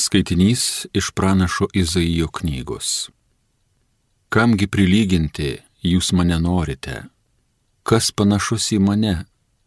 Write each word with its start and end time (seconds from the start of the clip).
Skaitinys 0.00 0.86
iš 0.92 1.10
pranašo 1.10 1.66
Izaijo 1.74 2.28
knygos. 2.28 3.10
Kamgi 4.28 4.68
prilyginti 4.70 5.56
jūs 5.82 6.12
mane 6.14 6.36
norite? 6.38 7.00
Kas 7.82 8.12
panašus 8.14 8.68
į 8.76 8.78
mane, 8.78 9.14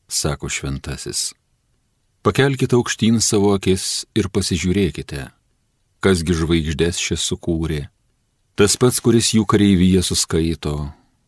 sako 0.08 0.48
šventasis. 0.48 1.34
Pakelkite 2.24 2.78
aukštyn 2.80 3.20
savo 3.20 3.50
akis 3.58 4.06
ir 4.16 4.30
pasižiūrėkite, 4.32 5.26
kasgi 5.99 6.38
žvaigždės 6.40 7.02
čia 7.04 7.18
sukūrė. 7.20 7.82
Tas 8.56 8.78
pats, 8.79 9.02
kuris 9.04 9.34
jų 9.36 9.44
kareivyje 9.44 10.06
suskaito, 10.13 10.78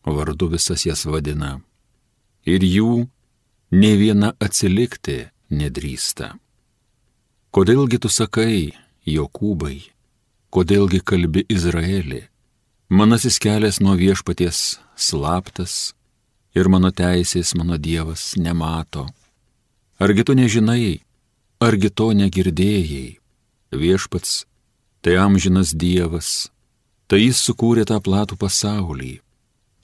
vardu 0.08 0.48
visas 0.54 0.86
jas 0.88 1.04
vadina. 1.04 1.58
Ir 2.48 2.64
jų 2.64 3.04
ne 3.76 3.92
viena 4.00 4.32
atsilikti 4.40 5.18
nedrįsta. 5.52 6.30
Kodėlgi 7.52 8.00
tu 8.00 8.08
sakai, 8.08 8.72
Jokūbai, 9.04 9.82
kodėlgi 10.48 11.02
kalbi 11.04 11.42
Izraelį? 11.52 12.22
Manasis 12.88 13.36
kelias 13.36 13.76
nuo 13.84 13.98
viešpaties 14.00 14.78
slaptas 14.96 15.92
ir 16.56 16.70
mano 16.72 16.88
teisės 16.88 17.52
mano 17.58 17.76
Dievas 17.76 18.32
nemato. 18.40 19.04
Argi 20.00 20.24
tu 20.24 20.32
nežinai, 20.38 21.04
argi 21.60 21.92
to 21.92 22.08
negirdėjai? 22.16 23.18
Viešpats, 23.76 24.46
tai 25.04 25.20
amžinas 25.20 25.76
Dievas, 25.76 26.48
tai 27.04 27.26
jis 27.26 27.44
sukūrė 27.44 27.84
tą 27.84 28.00
platų 28.00 28.40
pasaulį. 28.40 29.18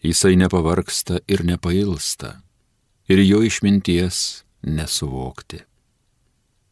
Jisai 0.00 0.32
nepavarksta 0.40 1.20
ir 1.28 1.44
nepailsta, 1.44 2.38
ir 3.04 3.20
jo 3.20 3.44
išminties 3.44 4.46
nesuvokti. 4.64 5.66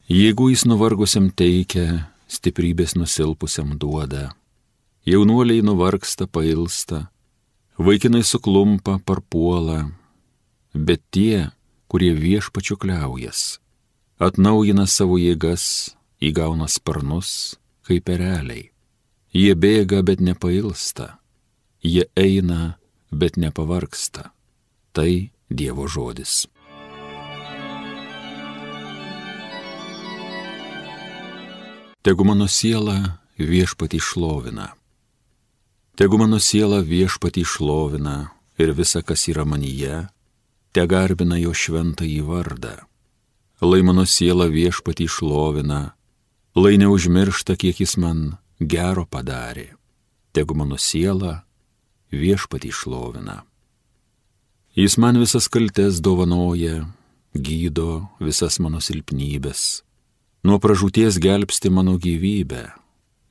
Jeigu 0.08 0.48
jis 0.48 0.64
nuvargusiam 0.64 1.28
teikia, 1.28 2.06
stiprybės 2.28 2.94
nusilpusiam 2.98 3.74
duoda. 3.80 4.32
Jaunuoliai 5.08 5.62
nuvargsta, 5.64 6.26
pailsta, 6.26 7.06
vaikinai 7.78 8.22
suklumpa, 8.22 8.98
parpuola, 9.04 9.88
bet 10.74 11.02
tie, 11.10 11.48
kurie 11.88 12.12
viešpačiu 12.12 12.76
kliaujas, 12.76 13.60
atnaujina 14.20 14.84
savo 14.86 15.16
jėgas, 15.16 15.96
įgauna 16.20 16.68
sparnus, 16.68 17.56
kaip 17.88 18.10
ereliai. 18.12 18.68
Jie 19.32 19.54
bėga, 19.54 20.02
bet 20.02 20.20
nepailsta, 20.24 21.18
jie 21.84 22.08
eina, 22.16 22.78
bet 23.12 23.36
nepavarksta. 23.36 24.30
Tai 24.92 25.30
Dievo 25.48 25.86
žodis. 25.88 26.44
Tegu 31.98 32.22
mano 32.22 32.46
siela 32.46 33.18
viešpatį 33.42 33.98
šlovina. 33.98 34.68
Tegu 35.98 36.18
mano 36.20 36.38
siela 36.38 36.78
viešpatį 36.86 37.42
šlovina 37.42 38.30
ir 38.54 38.70
visa, 38.78 39.02
kas 39.02 39.26
yra 39.26 39.42
manyje, 39.42 40.06
te 40.70 40.84
garbina 40.86 41.40
jo 41.42 41.50
šventą 41.50 42.06
į 42.06 42.20
vardą. 42.28 42.76
Lai 43.58 43.82
mano 43.82 44.04
siela 44.06 44.46
viešpatį 44.46 45.08
šlovina, 45.10 45.80
lai 46.54 46.78
neužmiršta, 46.78 47.58
kiek 47.58 47.82
jis 47.82 47.96
man 47.98 48.38
gero 48.62 49.02
padarė. 49.02 49.72
Tegu 50.30 50.54
mano 50.54 50.78
siela 50.78 51.42
viešpatį 52.14 52.70
šlovina. 52.70 53.42
Jis 54.78 55.00
man 55.02 55.18
visas 55.18 55.50
kaltes 55.50 55.98
dovanoja, 55.98 56.86
gydo 57.34 58.06
visas 58.22 58.62
mano 58.62 58.78
silpnybės 58.78 59.82
Nuo 60.46 60.60
pražūties 60.62 61.18
gelbsti 61.18 61.70
mano 61.70 61.96
gyvybę, 61.98 62.68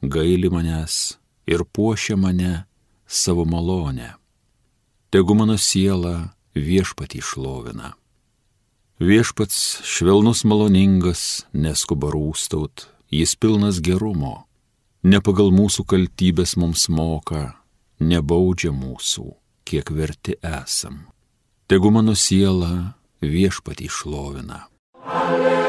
gaili 0.04 0.50
manęs 0.52 1.16
ir 1.48 1.64
puošia 1.64 2.18
mane 2.20 2.66
savo 3.08 3.46
malonę. 3.48 4.18
Tegu 5.10 5.38
mano 5.40 5.56
siela 5.56 6.34
viešpatį 6.52 7.22
šlovina. 7.24 7.94
Viešpats 9.00 9.86
švelnus 9.88 10.44
maloningas, 10.44 11.46
neskuba 11.54 12.12
rūstaut, 12.12 12.90
jis 13.14 13.38
pilnas 13.40 13.80
gerumo, 13.80 14.44
ne 15.04 15.22
pagal 15.24 15.54
mūsų 15.56 15.86
kaltybės 15.88 16.58
mums 16.60 16.90
moka, 16.92 17.54
nebaudžia 18.04 18.74
mūsų, 18.76 19.30
kiek 19.64 19.94
verti 19.96 20.36
esam. 20.44 21.06
Tegu 21.72 21.94
mano 21.94 22.18
siela 22.20 22.98
viešpatį 23.24 23.88
šlovina. 23.88 24.66
Alleluja. 25.08 25.67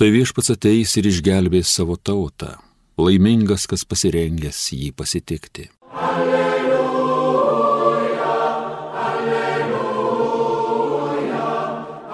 Štai 0.00 0.14
viešpats 0.16 0.48
ateis 0.54 0.94
ir 0.96 1.04
išgelbės 1.10 1.68
savo 1.76 1.92
tautą, 2.00 2.54
laimingas, 2.96 3.66
kas 3.68 3.82
pasirengęs 3.84 4.56
jį 4.72 4.96
pasitikti. 4.96 5.68
Alleluja, 5.92 7.50
alleluja, 9.02 9.90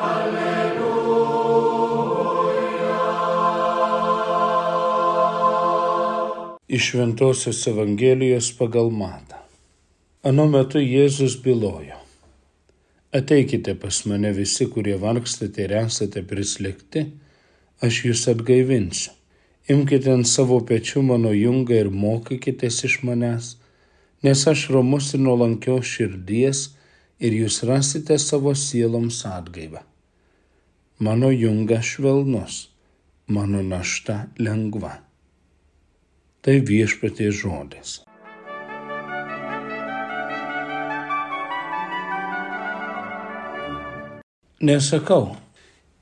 alleluja. 0.09 0.89
Iš 6.67 6.89
Ventosios 6.99 7.61
Evangelijos 7.71 8.49
pagal 8.59 8.91
Matą. 8.91 9.39
Anu 10.27 10.49
metu 10.51 10.83
Jėzus 10.83 11.39
bylojo. 11.45 12.03
Ateikite 13.15 13.79
pas 13.79 14.03
mane 14.11 14.35
visi, 14.35 14.67
kurie 14.75 14.99
vargstate 15.07 15.69
ir 15.69 15.77
esate 15.85 16.27
prislėgti 16.27 17.05
aš 17.85 18.05
jūs 18.07 18.25
atgaivinsiu. 18.33 19.13
Imkite 19.73 20.13
ant 20.15 20.29
savo 20.31 20.61
pečių 20.63 21.03
mano 21.09 21.33
jungą 21.35 21.81
ir 21.83 21.91
mokykitės 21.91 22.85
iš 22.87 23.01
manęs, 23.07 23.57
nes 24.23 24.47
aš 24.47 24.69
romus 24.71 25.13
ir 25.17 25.25
nuolankios 25.27 25.91
širdies 25.91 26.61
ir 27.19 27.35
jūs 27.35 27.63
rasite 27.67 28.19
savo 28.23 28.55
sieloms 28.55 29.25
atgaivą. 29.27 29.83
Mano 31.03 31.33
jungas 31.35 31.91
švelnus, 31.93 32.69
mano 33.27 33.63
našta 33.63 34.29
lengva. 34.39 34.95
Tai 36.47 36.61
viešpatie 36.63 37.33
žodis. 37.35 38.01
Nesakau, 44.63 45.35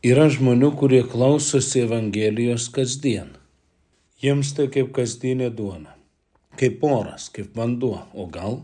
Yra 0.04 0.26
žmonių, 0.28 0.69
kurie 0.76 0.98
klausosi 1.09 1.81
Evangelijos 1.81 2.66
kasdien. 2.69 3.31
Jiems 4.20 4.50
tai 4.53 4.66
kaip 4.69 4.91
kasdienė 4.92 5.47
duona, 5.48 5.94
kaip 6.60 6.82
oras, 6.84 7.31
kaip 7.32 7.54
vanduo, 7.56 8.03
o 8.12 8.26
gal, 8.28 8.59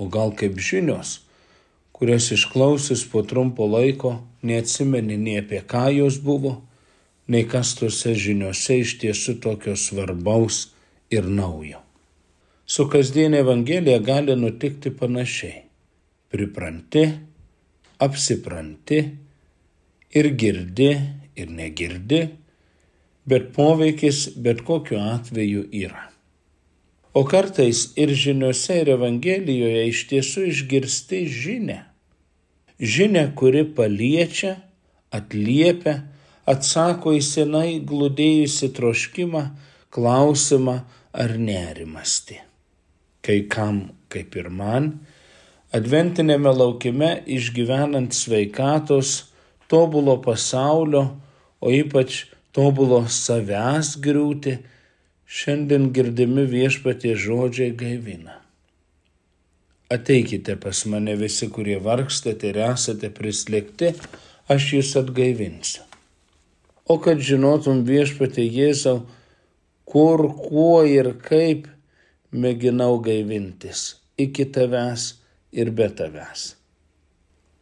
o 0.00 0.06
gal 0.08 0.30
kaip 0.32 0.56
žinios, 0.56 1.26
kurias 1.92 2.30
išklausius 2.32 3.02
po 3.12 3.20
trumpo 3.20 3.66
laiko 3.68 4.14
neatsimeni 4.40 5.18
nei 5.20 5.42
apie 5.42 5.60
ką 5.60 5.90
jos 5.92 6.16
buvo, 6.24 6.54
nei 7.28 7.44
kas 7.44 7.74
tose 7.76 8.14
žiniuose 8.16 8.78
iš 8.80 8.94
tiesų 9.02 9.34
tokio 9.44 9.74
svarbaus 9.76 10.70
ir 11.12 11.28
naujo. 11.28 11.82
Su 12.64 12.86
kasdienė 12.88 13.42
Evangelija 13.44 13.98
gali 14.00 14.38
nutikti 14.40 14.88
panašiai. 14.88 15.66
Pripranti, 16.32 17.04
apsipranti, 18.00 19.02
ir 20.14 20.28
girdi, 20.38 20.90
ir 21.36 21.48
negirdi, 21.56 22.22
bet 23.26 23.54
poveikis 23.54 24.28
bet 24.36 24.64
kokiu 24.64 25.00
atveju 25.00 25.66
yra. 25.72 26.08
O 27.14 27.24
kartais 27.28 27.92
ir 27.96 28.14
žiniuose, 28.16 28.78
ir 28.82 28.94
Evangelijoje 28.94 29.82
iš 29.90 30.04
tiesų 30.10 30.46
išgirsti 30.48 31.26
žinę. 31.28 31.82
Žinę, 32.80 33.26
kuri 33.36 33.66
paliečia, 33.76 34.54
atliepia, 35.12 35.98
atsako 36.48 37.12
į 37.18 37.20
senai 37.22 37.74
glūdėjusi 37.84 38.72
troškimą, 38.78 39.42
klausimą 39.92 40.78
ar 41.12 41.36
nerimasti. 41.36 42.40
Kai 43.22 43.44
kam, 43.52 43.84
kaip 44.10 44.34
ir 44.40 44.48
man, 44.48 44.88
adventinėme 45.76 46.50
laukime 46.56 47.12
išgyvenant 47.28 48.16
sveikatos, 48.16 49.31
tobulo 49.72 50.18
pasaulio, 50.20 51.06
o 51.64 51.72
ypač 51.72 52.26
tobulo 52.52 53.06
savęs 53.08 53.96
griūti, 54.04 54.58
šiandien 55.24 55.88
girdimi 55.96 56.44
viešpatie 56.44 57.14
žodžiai 57.16 57.72
gaivina. 57.72 58.36
Ateikite 59.92 60.56
pas 60.60 60.84
mane 60.88 61.14
visi, 61.20 61.48
kurie 61.52 61.78
vargstate 61.80 62.52
ir 62.52 62.58
esate 62.66 63.08
prislėgti, 63.12 63.92
aš 64.52 64.68
jūs 64.76 64.92
atgaivinsiu. 65.00 65.84
O 66.92 66.98
kad 67.00 67.20
žinotum 67.24 67.84
viešpatie 67.88 68.44
Jėzau, 68.44 69.02
kur, 69.88 70.26
kuo 70.36 70.82
ir 70.88 71.12
kaip 71.24 71.68
mėginau 72.32 72.98
gaivintis 73.04 73.84
iki 74.20 74.48
tavęs 74.52 75.12
ir 75.52 75.70
be 75.76 75.88
tavęs. 75.88 76.44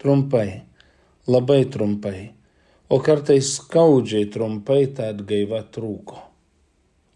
Trumpai, 0.00 0.62
labai 1.30 1.64
trumpai, 1.70 2.32
o 2.90 2.98
kartais 3.06 3.54
skaudžiai 3.56 4.26
trumpai 4.34 4.82
ta 4.94 5.10
atgaiva 5.14 5.62
trūko. 5.74 6.18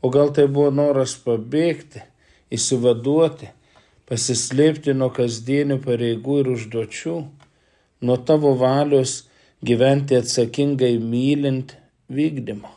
O 0.05 0.11
gal 0.14 0.31
tai 0.37 0.46
buvo 0.46 0.70
noras 0.70 1.16
pabėgti, 1.25 2.02
įsivaduoti, 2.55 3.49
pasislėpti 4.06 4.94
nuo 4.94 5.11
kasdienių 5.16 5.81
pareigų 5.82 6.40
ir 6.43 6.50
užduočių, 6.55 7.16
nuo 8.05 8.16
tavo 8.28 8.52
valios 8.61 9.22
gyventi 9.64 10.19
atsakingai 10.20 10.99
mylint 11.00 11.75
vykdymo. 12.12 12.70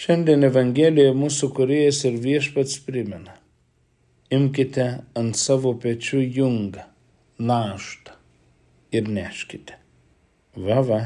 Šiandien 0.00 0.48
Evangelijoje 0.48 1.12
mūsų 1.12 1.50
kuriejas 1.58 2.00
ir 2.08 2.16
viešpats 2.24 2.78
primena. 2.86 3.36
Imkite 4.32 4.86
ant 5.18 5.36
savo 5.36 5.74
pečių 5.82 6.22
jungą, 6.38 6.86
naštą 7.36 8.16
ir 8.96 9.12
neškite. 9.12 9.76
Va, 10.56 10.80
va. 10.82 11.00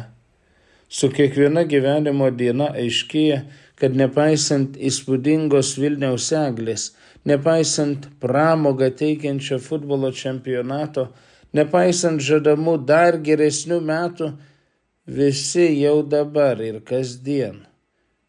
Su 0.88 1.11
kiekviena 1.12 1.64
gyvenimo 1.69 2.31
diena 2.31 2.70
aiškėja, 2.79 3.43
kad 3.81 3.96
nepaisant 3.99 4.79
įspūdingos 4.79 5.75
Vilniaus 5.82 6.31
eglės, 6.38 6.93
nepaisant 7.26 8.06
pramogą 8.23 8.91
teikiančio 8.94 9.58
futbolo 9.62 10.12
čempionato, 10.14 11.08
nepaisant 11.52 12.23
žadamų 12.23 12.79
dar 12.87 13.19
geresnių 13.19 13.81
metų, 13.85 14.31
visi 15.06 15.67
jau 15.81 16.00
dabar 16.06 16.62
ir 16.62 16.81
kasdien 16.87 17.64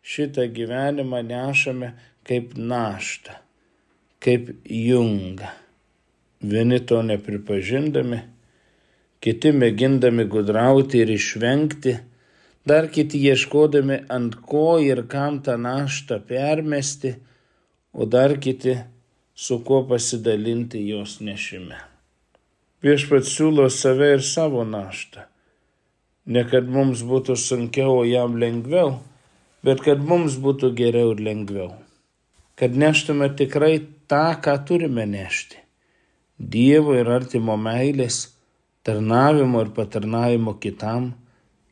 šitą 0.05 0.47
gyvenimą 0.53 1.21
nešame 1.25 1.93
kaip 2.25 2.55
naštą, 2.57 3.37
kaip 4.19 4.51
jungą. 4.65 5.49
Vieni 6.45 6.79
to 6.85 7.01
nepripažindami, 7.01 8.19
kiti 9.25 9.49
mėgindami 9.57 10.27
gudrauti 10.29 11.01
ir 11.01 11.09
išvengti, 11.15 11.95
dar 12.69 12.89
kiti 12.93 13.17
ieškodami 13.25 14.03
ant 14.13 14.35
ko 14.51 14.77
ir 14.81 15.07
kam 15.09 15.39
tą 15.45 15.55
naštą 15.57 16.19
permesti, 16.29 17.15
o 17.93 18.05
dar 18.05 18.35
kiti 18.37 18.75
su 19.33 19.63
kuo 19.65 19.81
pasidalinti 19.89 20.83
jos 20.85 21.17
nešime. 21.25 21.79
Viešpats 22.85 23.31
siūlo 23.33 23.65
save 23.73 24.11
ir 24.13 24.21
savo 24.21 24.61
naštą. 24.67 25.25
Ne 26.29 26.45
kad 26.45 26.69
mums 26.69 27.01
būtų 27.05 27.33
sunkiau, 27.37 28.01
o 28.01 28.05
jam 28.05 28.37
lengviau, 28.41 28.99
bet 29.65 29.81
kad 29.85 30.01
mums 30.01 30.37
būtų 30.41 30.69
geriau 30.77 31.15
ir 31.15 31.25
lengviau. 31.25 31.71
Kad 32.55 32.77
neštume 32.77 33.31
tikrai 33.37 33.79
tą, 34.05 34.37
ką 34.37 34.55
turime 34.69 35.05
nešti. 35.09 35.57
Dievo 36.37 36.93
ir 36.97 37.09
artimo 37.09 37.57
meilės, 37.57 38.34
tarnavimo 38.85 39.63
ir 39.65 39.71
patarnavimo 39.75 40.55
kitam, 40.61 41.11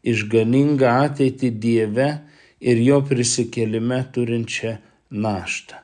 išganingą 0.04 0.90
ateitį 1.06 1.52
Dieve 1.64 2.10
ir 2.60 2.82
jo 2.84 3.00
prisikelime 3.08 4.02
turinčią 4.16 4.74
naštą. 5.14 5.80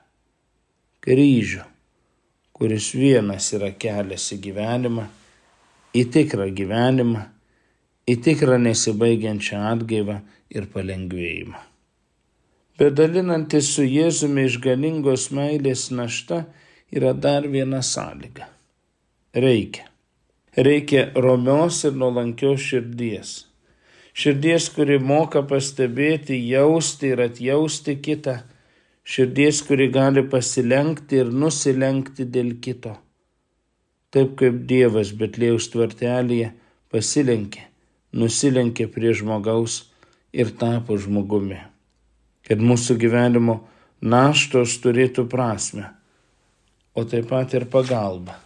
Kryžių, 1.05 1.63
kuris 2.51 2.91
vienas 2.97 3.53
yra 3.55 3.71
kelias 3.79 4.27
į 4.35 4.41
gyvenimą 4.49 5.07
į 5.93 6.05
tikrą 6.13 6.49
gyvenimą, 6.53 7.23
į 8.09 8.15
tikrą 8.25 8.59
nesibaigiančią 8.61 9.61
atgaivą 9.71 10.19
ir 10.53 10.69
palengvėjimą. 10.73 11.65
Bedalinantis 12.79 13.73
su 13.75 13.83
Jėzumi 13.83 14.45
išganingos 14.47 15.29
meilės 15.35 15.89
našta 15.91 16.45
yra 16.95 17.11
dar 17.13 17.47
viena 17.51 17.81
sąlyga. 17.83 18.47
Reikia. 19.35 19.89
Reikia 20.57 21.10
romios 21.16 21.84
ir 21.86 21.94
nuolankios 21.94 22.63
širdies. 22.63 23.34
Širdies, 24.13 24.69
kuri 24.74 24.98
moka 25.00 25.44
pastebėti, 25.48 26.40
jausti 26.50 27.13
ir 27.13 27.22
atjausti 27.28 28.00
kitą. 28.04 28.40
Širdies, 29.04 29.62
kuri 29.68 29.92
gali 29.94 30.25
pasilenkti 30.30 31.22
ir 31.22 31.30
nusilenkti 31.34 32.25
dėl 32.25 32.57
kito 32.63 32.98
taip 34.13 34.36
kaip 34.40 34.63
Dievas 34.69 35.12
Betlėjaus 35.18 35.69
tvartelėje 35.74 36.51
pasilenkė, 36.94 37.66
nusilenkė 38.18 38.88
prie 38.94 39.13
žmogaus 39.13 39.84
ir 40.34 40.54
tapo 40.57 40.98
žmogumi. 40.98 41.60
Kad 42.50 42.63
mūsų 42.66 42.98
gyvenimo 43.01 43.60
naštos 44.01 44.80
turėtų 44.81 45.28
prasme, 45.30 45.92
o 46.98 47.06
taip 47.06 47.30
pat 47.30 47.54
ir 47.54 47.68
pagalba 47.69 48.40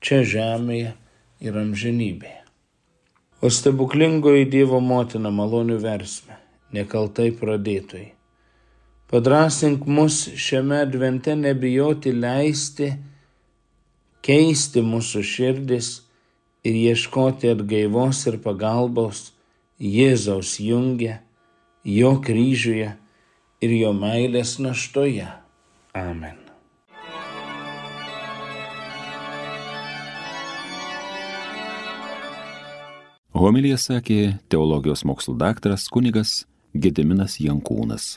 čia 0.00 0.22
žemėje 0.22 0.94
ir 1.40 1.56
amžinybėje. 1.56 2.38
O 3.40 3.48
stebuklingoji 3.48 4.44
Dievo 4.52 4.80
motina 4.84 5.32
malonių 5.32 5.78
versme, 5.80 6.36
nekaltai 6.76 7.30
pradėtojai. 7.40 8.10
Padrasink 9.10 9.86
mus 9.90 10.20
šiame 10.38 10.82
advente 10.84 11.32
nebijoti 11.34 12.12
leisti, 12.14 12.92
keisti 14.22 14.84
mūsų 14.86 15.24
širdis 15.26 15.88
ir 16.62 16.76
ieškoti 16.82 17.50
atgaivos 17.56 18.22
ir 18.30 18.38
pagalbos 18.44 19.30
Jėzaus 19.80 20.58
jungia, 20.60 21.22
jo 21.82 22.12
kryžiuje 22.20 22.92
ir 23.64 23.74
jo 23.80 23.96
meilės 23.96 24.58
naštoje. 24.60 25.26
Amen. 25.96 26.49
Homilija 33.30 33.76
sakė 33.78 34.40
teologijos 34.50 35.04
mokslo 35.06 35.36
daktaras 35.38 35.84
kunigas 35.86 36.48
Gediminas 36.74 37.36
Jankūnas. 37.38 38.16